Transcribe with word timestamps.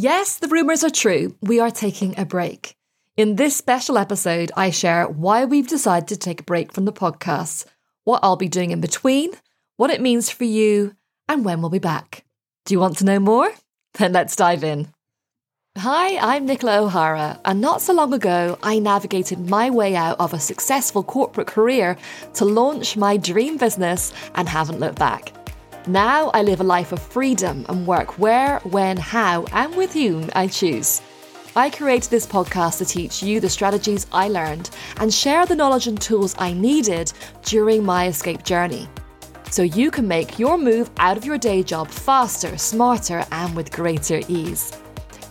Yes, 0.00 0.38
the 0.38 0.46
rumours 0.46 0.84
are 0.84 0.90
true. 0.90 1.34
We 1.42 1.58
are 1.58 1.72
taking 1.72 2.16
a 2.16 2.24
break. 2.24 2.76
In 3.16 3.34
this 3.34 3.56
special 3.56 3.98
episode, 3.98 4.52
I 4.56 4.70
share 4.70 5.08
why 5.08 5.44
we've 5.44 5.66
decided 5.66 6.06
to 6.10 6.16
take 6.16 6.42
a 6.42 6.44
break 6.44 6.72
from 6.72 6.84
the 6.84 6.92
podcast, 6.92 7.66
what 8.04 8.20
I'll 8.22 8.36
be 8.36 8.46
doing 8.46 8.70
in 8.70 8.80
between, 8.80 9.32
what 9.76 9.90
it 9.90 10.00
means 10.00 10.30
for 10.30 10.44
you, 10.44 10.94
and 11.28 11.44
when 11.44 11.60
we'll 11.60 11.70
be 11.70 11.80
back. 11.80 12.24
Do 12.64 12.74
you 12.74 12.78
want 12.78 12.98
to 12.98 13.04
know 13.04 13.18
more? 13.18 13.50
Then 13.94 14.12
let's 14.12 14.36
dive 14.36 14.62
in. 14.62 14.86
Hi, 15.76 16.16
I'm 16.18 16.46
Nichola 16.46 16.78
O'Hara, 16.78 17.40
and 17.44 17.60
not 17.60 17.82
so 17.82 17.92
long 17.92 18.14
ago, 18.14 18.56
I 18.62 18.78
navigated 18.78 19.50
my 19.50 19.68
way 19.68 19.96
out 19.96 20.20
of 20.20 20.32
a 20.32 20.38
successful 20.38 21.02
corporate 21.02 21.48
career 21.48 21.96
to 22.34 22.44
launch 22.44 22.96
my 22.96 23.16
dream 23.16 23.56
business 23.56 24.12
and 24.36 24.48
haven't 24.48 24.78
looked 24.78 25.00
back. 25.00 25.32
Now 25.86 26.28
I 26.34 26.42
live 26.42 26.60
a 26.60 26.64
life 26.64 26.92
of 26.92 27.00
freedom 27.00 27.64
and 27.68 27.86
work 27.86 28.18
where, 28.18 28.58
when, 28.60 28.96
how, 28.96 29.44
and 29.52 29.74
with 29.74 29.92
whom 29.92 30.28
I 30.34 30.48
choose. 30.48 31.00
I 31.56 31.70
created 31.70 32.10
this 32.10 32.26
podcast 32.26 32.78
to 32.78 32.84
teach 32.84 33.22
you 33.22 33.40
the 33.40 33.48
strategies 33.48 34.06
I 34.12 34.28
learned 34.28 34.70
and 34.98 35.12
share 35.12 35.46
the 35.46 35.56
knowledge 35.56 35.86
and 35.86 36.00
tools 36.00 36.34
I 36.38 36.52
needed 36.52 37.12
during 37.42 37.84
my 37.84 38.08
escape 38.08 38.42
journey. 38.44 38.88
So 39.50 39.62
you 39.62 39.90
can 39.90 40.06
make 40.06 40.38
your 40.38 40.58
move 40.58 40.90
out 40.98 41.16
of 41.16 41.24
your 41.24 41.38
day 41.38 41.62
job 41.62 41.88
faster, 41.88 42.58
smarter, 42.58 43.24
and 43.32 43.56
with 43.56 43.72
greater 43.72 44.20
ease. 44.28 44.72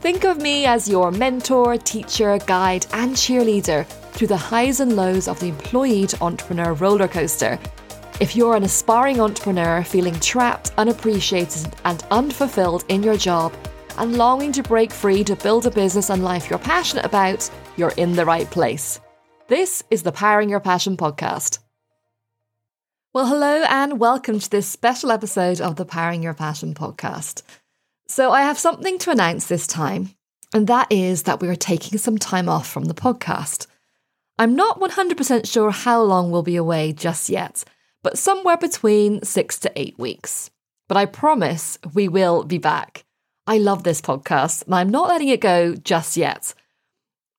Think 0.00 0.24
of 0.24 0.40
me 0.40 0.64
as 0.64 0.88
your 0.88 1.10
mentor, 1.10 1.76
teacher, 1.76 2.38
guide, 2.46 2.86
and 2.92 3.14
cheerleader 3.14 3.86
through 4.12 4.28
the 4.28 4.36
highs 4.36 4.80
and 4.80 4.96
lows 4.96 5.28
of 5.28 5.38
the 5.40 5.48
employee 5.48 6.06
to 6.06 6.22
entrepreneur 6.22 6.72
roller 6.74 7.08
coaster. 7.08 7.58
If 8.18 8.34
you're 8.34 8.56
an 8.56 8.62
aspiring 8.62 9.20
entrepreneur 9.20 9.84
feeling 9.84 10.18
trapped, 10.20 10.72
unappreciated, 10.78 11.74
and 11.84 12.02
unfulfilled 12.10 12.86
in 12.88 13.02
your 13.02 13.18
job, 13.18 13.52
and 13.98 14.16
longing 14.16 14.52
to 14.52 14.62
break 14.62 14.90
free 14.90 15.22
to 15.24 15.36
build 15.36 15.66
a 15.66 15.70
business 15.70 16.08
and 16.08 16.24
life 16.24 16.48
you're 16.48 16.58
passionate 16.58 17.04
about, 17.04 17.50
you're 17.76 17.92
in 17.98 18.16
the 18.16 18.24
right 18.24 18.50
place. 18.50 19.00
This 19.48 19.82
is 19.90 20.02
the 20.02 20.12
Powering 20.12 20.48
Your 20.48 20.60
Passion 20.60 20.96
podcast. 20.96 21.58
Well, 23.12 23.26
hello, 23.26 23.64
and 23.68 24.00
welcome 24.00 24.38
to 24.38 24.48
this 24.48 24.66
special 24.66 25.10
episode 25.10 25.60
of 25.60 25.76
the 25.76 25.84
Powering 25.84 26.22
Your 26.22 26.32
Passion 26.32 26.72
podcast. 26.72 27.42
So, 28.08 28.30
I 28.32 28.40
have 28.40 28.58
something 28.58 28.96
to 29.00 29.10
announce 29.10 29.46
this 29.46 29.66
time, 29.66 30.08
and 30.54 30.66
that 30.68 30.90
is 30.90 31.24
that 31.24 31.42
we 31.42 31.48
are 31.48 31.54
taking 31.54 31.98
some 31.98 32.16
time 32.16 32.48
off 32.48 32.66
from 32.66 32.86
the 32.86 32.94
podcast. 32.94 33.66
I'm 34.38 34.56
not 34.56 34.80
100% 34.80 35.46
sure 35.46 35.70
how 35.70 36.02
long 36.02 36.30
we'll 36.30 36.42
be 36.42 36.56
away 36.56 36.94
just 36.94 37.28
yet, 37.28 37.64
but 38.06 38.16
somewhere 38.16 38.56
between 38.56 39.20
six 39.24 39.58
to 39.58 39.72
eight 39.74 39.98
weeks. 39.98 40.48
But 40.86 40.96
I 40.96 41.06
promise 41.06 41.76
we 41.92 42.06
will 42.06 42.44
be 42.44 42.56
back. 42.56 43.04
I 43.48 43.58
love 43.58 43.82
this 43.82 44.00
podcast, 44.00 44.64
and 44.64 44.76
I'm 44.76 44.90
not 44.90 45.08
letting 45.08 45.26
it 45.26 45.40
go 45.40 45.74
just 45.74 46.16
yet. 46.16 46.54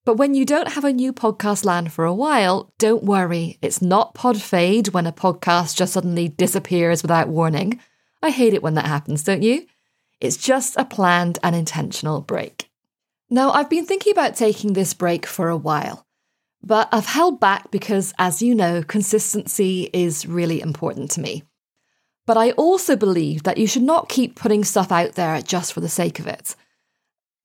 But 0.04 0.18
when 0.18 0.34
you 0.34 0.44
don't 0.44 0.74
have 0.74 0.84
a 0.84 0.92
new 0.92 1.14
podcast 1.14 1.64
land 1.64 1.94
for 1.94 2.04
a 2.04 2.14
while, 2.14 2.74
don't 2.80 3.06
worry. 3.06 3.58
It's 3.62 3.82
not 3.82 4.14
pod 4.14 4.42
fade 4.42 4.90
when 4.90 5.08
a 5.08 5.14
podcast 5.14 5.78
just 5.78 5.94
suddenly 5.94 6.28
disappears 6.28 7.02
without 7.02 7.30
warning. 7.30 7.80
I 8.22 8.31
hate 8.31 8.54
it 8.54 8.62
when 8.62 8.74
that 8.74 8.88
happens, 8.88 9.24
don't 9.24 9.44
you? 9.44 9.68
It's 10.20 10.36
just 10.36 10.76
a 10.76 10.84
planned 10.84 11.40
and 11.44 11.56
intentional 11.56 12.20
break. 12.20 12.70
Now, 13.30 13.52
I've 13.52 13.70
been 13.70 13.86
thinking 13.86 14.12
about 14.12 14.36
taking 14.36 14.74
this 14.74 14.94
break 14.94 15.26
for 15.26 15.48
a 15.48 15.56
while, 15.56 16.06
but 16.63 16.89
I've 16.91 17.05
held 17.05 17.39
back 17.39 17.72
because, 17.72 18.13
as 18.17 18.41
you 18.41 18.55
know, 18.55 18.83
consistency 18.83 19.89
is 19.94 20.25
really 20.25 20.61
important 20.61 21.11
to 21.11 21.22
me. 21.22 21.44
But 22.25 22.38
I 22.38 22.52
also 22.52 22.95
believe 22.95 23.44
that 23.44 23.58
you 23.58 23.67
should 23.67 23.83
not 23.83 24.09
keep 24.09 24.36
putting 24.36 24.63
stuff 24.63 24.91
out 24.91 25.13
there 25.13 25.41
just 25.41 25.72
for 25.72 25.80
the 25.80 25.89
sake 25.89 26.19
of 26.19 26.28
it. 26.28 26.55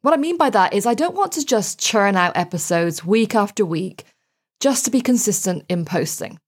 What 0.00 0.12
I 0.12 0.16
mean 0.16 0.36
by 0.36 0.50
that 0.50 0.74
is, 0.74 0.86
I 0.86 0.94
don't 0.94 1.14
want 1.14 1.32
to 1.32 1.46
just 1.46 1.78
churn 1.78 2.16
out 2.16 2.36
episodes 2.36 3.04
week 3.04 3.36
after 3.36 3.64
week 3.64 4.04
just 4.58 4.84
to 4.84 4.90
be 4.90 5.00
consistent 5.00 5.64
in 5.68 5.84
posting. 5.84 6.40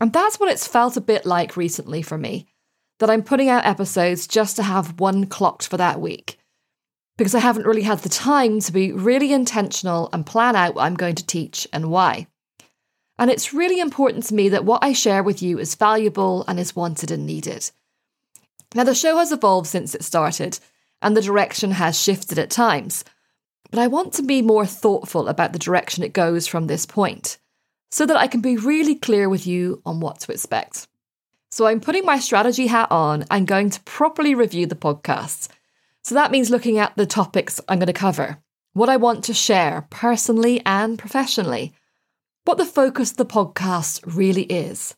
And 0.00 0.12
that's 0.12 0.38
what 0.38 0.50
it's 0.50 0.66
felt 0.66 0.96
a 0.96 1.00
bit 1.00 1.24
like 1.24 1.56
recently 1.56 2.02
for 2.02 2.18
me 2.18 2.46
that 2.98 3.08
I'm 3.10 3.22
putting 3.22 3.48
out 3.48 3.64
episodes 3.64 4.26
just 4.26 4.56
to 4.56 4.62
have 4.62 5.00
one 5.00 5.26
clocked 5.26 5.66
for 5.66 5.76
that 5.76 6.00
week. 6.00 6.38
Because 7.22 7.36
I 7.36 7.38
haven't 7.38 7.66
really 7.66 7.82
had 7.82 8.00
the 8.00 8.08
time 8.08 8.58
to 8.58 8.72
be 8.72 8.90
really 8.90 9.32
intentional 9.32 10.08
and 10.12 10.26
plan 10.26 10.56
out 10.56 10.74
what 10.74 10.82
I'm 10.82 10.96
going 10.96 11.14
to 11.14 11.24
teach 11.24 11.68
and 11.72 11.88
why. 11.88 12.26
And 13.16 13.30
it's 13.30 13.54
really 13.54 13.78
important 13.78 14.24
to 14.24 14.34
me 14.34 14.48
that 14.48 14.64
what 14.64 14.82
I 14.82 14.92
share 14.92 15.22
with 15.22 15.40
you 15.40 15.60
is 15.60 15.76
valuable 15.76 16.44
and 16.48 16.58
is 16.58 16.74
wanted 16.74 17.12
and 17.12 17.24
needed. 17.24 17.70
Now, 18.74 18.82
the 18.82 18.92
show 18.92 19.18
has 19.18 19.30
evolved 19.30 19.68
since 19.68 19.94
it 19.94 20.02
started, 20.02 20.58
and 21.00 21.16
the 21.16 21.22
direction 21.22 21.70
has 21.70 21.96
shifted 21.96 22.40
at 22.40 22.50
times, 22.50 23.04
but 23.70 23.78
I 23.78 23.86
want 23.86 24.14
to 24.14 24.24
be 24.24 24.42
more 24.42 24.66
thoughtful 24.66 25.28
about 25.28 25.52
the 25.52 25.60
direction 25.60 26.02
it 26.02 26.12
goes 26.12 26.48
from 26.48 26.66
this 26.66 26.86
point, 26.86 27.38
so 27.92 28.04
that 28.04 28.16
I 28.16 28.26
can 28.26 28.40
be 28.40 28.56
really 28.56 28.96
clear 28.96 29.28
with 29.28 29.46
you 29.46 29.80
on 29.86 30.00
what 30.00 30.18
to 30.22 30.32
expect. 30.32 30.88
So 31.52 31.66
I'm 31.66 31.80
putting 31.80 32.04
my 32.04 32.18
strategy 32.18 32.66
hat 32.66 32.90
on 32.90 33.26
and 33.30 33.46
going 33.46 33.70
to 33.70 33.80
properly 33.82 34.34
review 34.34 34.66
the 34.66 34.74
podcast. 34.74 35.46
So 36.04 36.14
that 36.14 36.30
means 36.30 36.50
looking 36.50 36.78
at 36.78 36.96
the 36.96 37.06
topics 37.06 37.60
I'm 37.68 37.78
going 37.78 37.86
to 37.86 37.92
cover, 37.92 38.38
what 38.72 38.88
I 38.88 38.96
want 38.96 39.24
to 39.24 39.34
share 39.34 39.86
personally 39.90 40.60
and 40.66 40.98
professionally, 40.98 41.72
what 42.44 42.58
the 42.58 42.64
focus 42.64 43.12
of 43.12 43.18
the 43.18 43.26
podcast 43.26 44.02
really 44.04 44.42
is, 44.42 44.96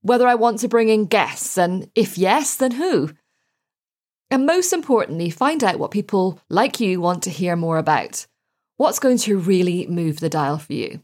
whether 0.00 0.26
I 0.26 0.34
want 0.34 0.60
to 0.60 0.68
bring 0.68 0.88
in 0.88 1.04
guests, 1.06 1.58
and 1.58 1.90
if 1.94 2.16
yes, 2.16 2.56
then 2.56 2.72
who. 2.72 3.10
And 4.30 4.46
most 4.46 4.72
importantly, 4.72 5.28
find 5.28 5.62
out 5.62 5.78
what 5.78 5.90
people 5.90 6.40
like 6.48 6.80
you 6.80 7.00
want 7.00 7.22
to 7.24 7.30
hear 7.30 7.54
more 7.54 7.76
about. 7.76 8.26
What's 8.78 8.98
going 8.98 9.18
to 9.18 9.38
really 9.38 9.86
move 9.86 10.20
the 10.20 10.30
dial 10.30 10.56
for 10.56 10.72
you? 10.72 11.02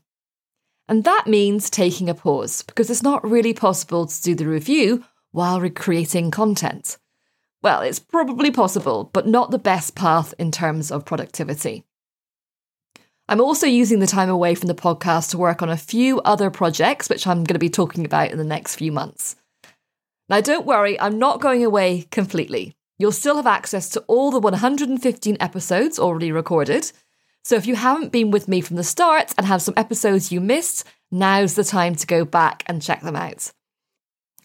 And 0.88 1.04
that 1.04 1.26
means 1.26 1.68
taking 1.68 2.08
a 2.08 2.14
pause 2.14 2.62
because 2.62 2.88
it's 2.88 3.02
not 3.02 3.28
really 3.28 3.52
possible 3.52 4.06
to 4.06 4.22
do 4.22 4.34
the 4.34 4.48
review 4.48 5.04
while 5.32 5.60
recreating 5.60 6.30
content. 6.30 6.96
Well, 7.62 7.82
it's 7.82 7.98
probably 7.98 8.50
possible, 8.50 9.10
but 9.12 9.26
not 9.26 9.50
the 9.50 9.58
best 9.58 9.94
path 9.94 10.32
in 10.38 10.52
terms 10.52 10.92
of 10.92 11.04
productivity. 11.04 11.84
I'm 13.28 13.40
also 13.40 13.66
using 13.66 13.98
the 13.98 14.06
time 14.06 14.30
away 14.30 14.54
from 14.54 14.68
the 14.68 14.74
podcast 14.74 15.30
to 15.30 15.38
work 15.38 15.60
on 15.60 15.68
a 15.68 15.76
few 15.76 16.20
other 16.20 16.50
projects, 16.50 17.10
which 17.10 17.26
I'm 17.26 17.44
going 17.44 17.54
to 17.54 17.58
be 17.58 17.68
talking 17.68 18.04
about 18.04 18.30
in 18.30 18.38
the 18.38 18.44
next 18.44 18.76
few 18.76 18.90
months. 18.90 19.36
Now, 20.28 20.40
don't 20.40 20.66
worry, 20.66 20.98
I'm 21.00 21.18
not 21.18 21.40
going 21.40 21.64
away 21.64 22.06
completely. 22.10 22.74
You'll 22.98 23.12
still 23.12 23.36
have 23.36 23.46
access 23.46 23.88
to 23.90 24.00
all 24.08 24.30
the 24.30 24.40
115 24.40 25.36
episodes 25.40 25.98
already 25.98 26.32
recorded, 26.32 26.90
so 27.44 27.56
if 27.56 27.66
you 27.66 27.76
haven't 27.76 28.12
been 28.12 28.30
with 28.30 28.48
me 28.48 28.60
from 28.60 28.76
the 28.76 28.84
start 28.84 29.32
and 29.36 29.46
have 29.46 29.62
some 29.62 29.74
episodes 29.76 30.32
you 30.32 30.40
missed, 30.40 30.86
now's 31.10 31.54
the 31.54 31.64
time 31.64 31.94
to 31.94 32.06
go 32.06 32.24
back 32.24 32.62
and 32.66 32.82
check 32.82 33.00
them 33.00 33.16
out. 33.16 33.52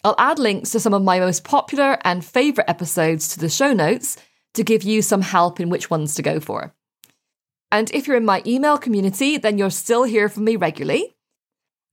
I'll 0.04 0.14
add 0.18 0.38
links 0.38 0.70
to 0.70 0.80
some 0.80 0.92
of 0.92 1.02
my 1.02 1.18
most 1.18 1.44
popular 1.44 1.98
and 2.04 2.22
favourite 2.22 2.68
episodes 2.68 3.28
to 3.28 3.40
the 3.40 3.48
show 3.48 3.72
notes 3.72 4.18
to 4.52 4.62
give 4.62 4.82
you 4.82 5.00
some 5.00 5.22
help 5.22 5.60
in 5.60 5.70
which 5.70 5.90
ones 5.90 6.14
to 6.14 6.22
go 6.22 6.40
for. 6.40 6.74
And 7.72 7.90
if 7.92 8.06
you're 8.06 8.18
in 8.18 8.24
my 8.24 8.42
email 8.46 8.78
community, 8.78 9.38
then 9.38 9.58
you'll 9.58 9.70
still 9.70 10.04
hear 10.04 10.28
from 10.28 10.44
me 10.44 10.56
regularly. 10.56 11.16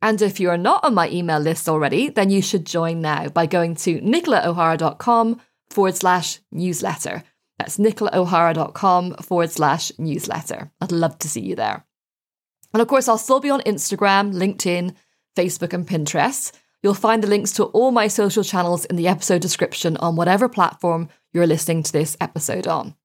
And 0.01 0.21
if 0.21 0.39
you're 0.39 0.57
not 0.57 0.83
on 0.83 0.93
my 0.93 1.09
email 1.09 1.39
list 1.39 1.69
already, 1.69 2.09
then 2.09 2.29
you 2.29 2.41
should 2.41 2.65
join 2.65 3.01
now 3.01 3.29
by 3.29 3.45
going 3.45 3.75
to 3.77 4.01
nicholaohara.com 4.01 5.41
forward 5.69 5.95
slash 5.95 6.39
newsletter. 6.51 7.23
That's 7.57 7.77
nicholaohara.com 7.77 9.15
forward 9.15 9.51
slash 9.51 9.91
newsletter. 9.97 10.71
I'd 10.81 10.91
love 10.91 11.17
to 11.19 11.29
see 11.29 11.41
you 11.41 11.55
there. 11.55 11.85
And 12.73 12.81
of 12.81 12.87
course, 12.87 13.07
I'll 13.07 13.17
still 13.17 13.39
be 13.39 13.49
on 13.49 13.61
Instagram, 13.61 14.33
LinkedIn, 14.33 14.95
Facebook, 15.35 15.73
and 15.73 15.87
Pinterest. 15.87 16.51
You'll 16.83 16.93
find 16.95 17.21
the 17.21 17.27
links 17.27 17.51
to 17.53 17.65
all 17.65 17.91
my 17.91 18.07
social 18.07 18.43
channels 18.43 18.85
in 18.85 18.95
the 18.95 19.07
episode 19.07 19.41
description 19.41 19.97
on 19.97 20.15
whatever 20.15 20.49
platform 20.49 21.09
you're 21.31 21.47
listening 21.47 21.83
to 21.83 21.91
this 21.91 22.17
episode 22.19 22.65
on. 22.65 22.95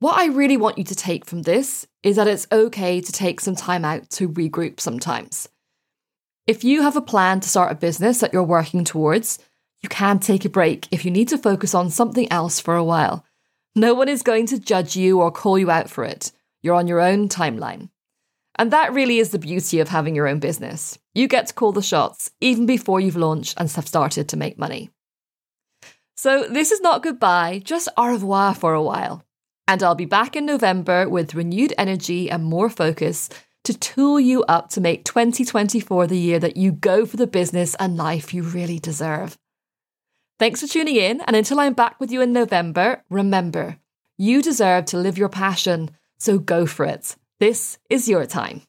What 0.00 0.18
I 0.18 0.26
really 0.26 0.56
want 0.56 0.78
you 0.78 0.84
to 0.84 0.96
take 0.96 1.24
from 1.24 1.42
this 1.42 1.86
is 2.02 2.16
that 2.16 2.26
it's 2.26 2.48
okay 2.50 3.00
to 3.00 3.12
take 3.12 3.40
some 3.40 3.54
time 3.54 3.84
out 3.84 4.10
to 4.10 4.28
regroup 4.28 4.80
sometimes. 4.80 5.48
If 6.48 6.64
you 6.64 6.82
have 6.82 6.96
a 6.96 7.00
plan 7.00 7.38
to 7.38 7.48
start 7.48 7.70
a 7.70 7.76
business 7.76 8.18
that 8.18 8.32
you're 8.32 8.42
working 8.42 8.82
towards, 8.82 9.38
you 9.80 9.88
can 9.88 10.18
take 10.18 10.44
a 10.44 10.48
break 10.48 10.88
if 10.90 11.04
you 11.04 11.12
need 11.12 11.28
to 11.28 11.38
focus 11.38 11.72
on 11.72 11.88
something 11.88 12.30
else 12.32 12.58
for 12.58 12.74
a 12.74 12.82
while. 12.82 13.24
No 13.76 13.94
one 13.94 14.08
is 14.08 14.22
going 14.22 14.46
to 14.46 14.58
judge 14.58 14.96
you 14.96 15.20
or 15.20 15.30
call 15.30 15.56
you 15.56 15.70
out 15.70 15.88
for 15.88 16.02
it. 16.02 16.32
You're 16.62 16.74
on 16.74 16.88
your 16.88 17.00
own 17.00 17.28
timeline. 17.28 17.88
And 18.56 18.70
that 18.70 18.92
really 18.92 19.18
is 19.18 19.30
the 19.30 19.38
beauty 19.38 19.80
of 19.80 19.88
having 19.88 20.14
your 20.14 20.28
own 20.28 20.38
business. 20.38 20.98
You 21.14 21.26
get 21.26 21.46
to 21.46 21.54
call 21.54 21.72
the 21.72 21.82
shots 21.82 22.30
even 22.40 22.66
before 22.66 23.00
you've 23.00 23.16
launched 23.16 23.54
and 23.58 23.70
have 23.70 23.88
started 23.88 24.28
to 24.28 24.36
make 24.36 24.58
money. 24.58 24.90
So, 26.14 26.46
this 26.48 26.70
is 26.70 26.80
not 26.80 27.02
goodbye, 27.02 27.62
just 27.64 27.88
au 27.96 28.08
revoir 28.08 28.54
for 28.54 28.74
a 28.74 28.82
while. 28.82 29.24
And 29.66 29.82
I'll 29.82 29.94
be 29.94 30.04
back 30.04 30.36
in 30.36 30.44
November 30.44 31.08
with 31.08 31.34
renewed 31.34 31.72
energy 31.78 32.30
and 32.30 32.44
more 32.44 32.68
focus 32.68 33.28
to 33.64 33.78
tool 33.78 34.20
you 34.20 34.42
up 34.44 34.68
to 34.70 34.80
make 34.80 35.04
2024 35.04 36.06
the 36.06 36.18
year 36.18 36.38
that 36.38 36.56
you 36.56 36.72
go 36.72 37.06
for 37.06 37.16
the 37.16 37.26
business 37.26 37.74
and 37.76 37.96
life 37.96 38.34
you 38.34 38.42
really 38.42 38.78
deserve. 38.78 39.38
Thanks 40.38 40.60
for 40.60 40.66
tuning 40.66 40.96
in, 40.96 41.20
and 41.22 41.36
until 41.36 41.60
I'm 41.60 41.74
back 41.74 42.00
with 42.00 42.10
you 42.10 42.20
in 42.20 42.32
November, 42.32 43.04
remember, 43.08 43.78
You 44.18 44.42
deserve 44.42 44.84
to 44.86 44.98
live 44.98 45.18
your 45.18 45.28
passion, 45.28 45.90
so 46.18 46.38
go 46.38 46.66
for 46.66 46.84
it. 46.84 47.16
This 47.42 47.76
is 47.90 48.08
your 48.08 48.24
time. 48.24 48.62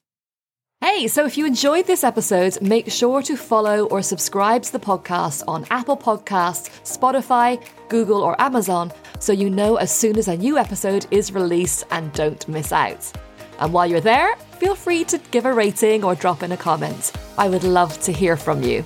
Hey, 0.80 1.06
so 1.06 1.24
if 1.24 1.38
you 1.38 1.46
enjoyed 1.46 1.86
this 1.86 2.02
episode, 2.02 2.60
make 2.60 2.90
sure 2.90 3.22
to 3.22 3.36
follow 3.36 3.84
or 3.84 4.02
subscribe 4.02 4.64
to 4.64 4.72
the 4.72 4.80
podcast 4.80 5.44
on 5.46 5.64
Apple 5.70 5.96
Podcasts, 5.96 6.70
Spotify, 6.82 7.64
Google, 7.88 8.20
or 8.20 8.34
Amazon 8.42 8.90
so 9.20 9.32
you 9.32 9.48
know 9.48 9.76
as 9.76 9.96
soon 9.96 10.18
as 10.18 10.26
a 10.26 10.36
new 10.36 10.58
episode 10.58 11.06
is 11.12 11.30
released 11.30 11.84
and 11.92 12.12
don't 12.14 12.48
miss 12.48 12.72
out. 12.72 13.12
And 13.60 13.72
while 13.72 13.86
you're 13.86 14.00
there, 14.00 14.34
feel 14.58 14.74
free 14.74 15.04
to 15.04 15.18
give 15.30 15.46
a 15.46 15.52
rating 15.52 16.02
or 16.02 16.16
drop 16.16 16.42
in 16.42 16.50
a 16.50 16.56
comment. 16.56 17.12
I 17.38 17.48
would 17.48 17.62
love 17.62 18.00
to 18.00 18.12
hear 18.12 18.36
from 18.36 18.64
you. 18.64 18.84